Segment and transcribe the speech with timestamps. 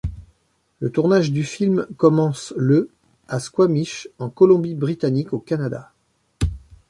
[0.79, 2.89] Le tournage du film commence le
[3.27, 5.91] à Squamish en Colombie-Britannique au Canada.